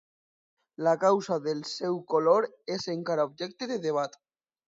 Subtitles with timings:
[0.87, 4.19] La causa del seu color és encara objecte de debat.